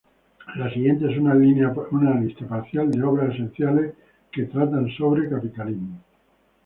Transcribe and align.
La 0.55 0.67
siguiente 0.73 1.11
es 1.11 1.15
una 1.15 1.35
lista 1.35 2.47
parcial 2.49 2.89
de 2.89 3.03
obras 3.03 3.35
esenciales 3.35 3.93
que 4.31 4.45
tratan 4.45 4.89
sobre 4.97 5.27
anarcocapitalismo. 5.27 5.99